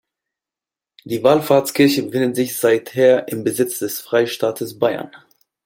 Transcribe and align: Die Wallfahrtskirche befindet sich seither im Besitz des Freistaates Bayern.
Die 1.05 1.23
Wallfahrtskirche 1.23 2.01
befindet 2.01 2.35
sich 2.35 2.57
seither 2.57 3.27
im 3.27 3.43
Besitz 3.43 3.77
des 3.77 3.99
Freistaates 3.99 4.79
Bayern. 4.79 5.11